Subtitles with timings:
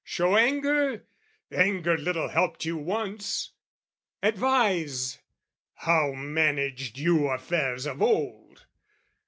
[0.03, 1.05] Show anger?
[1.51, 3.51] "Anger little helped you once!"
[4.23, 5.19] Advise?
[5.75, 8.65] "How managed you affairs of old?"